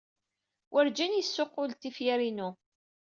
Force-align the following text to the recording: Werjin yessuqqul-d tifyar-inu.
Werjin 0.73 1.13
yessuqqul-d 1.17 1.79
tifyar-inu. 1.81 2.49